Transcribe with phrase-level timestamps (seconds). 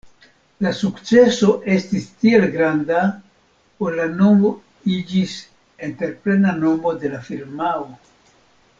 [0.65, 3.03] La sukceso estis tiel granda
[3.89, 4.53] ol la nomo
[4.97, 5.39] iĝis
[5.91, 7.91] entreprena nomo de la firmao.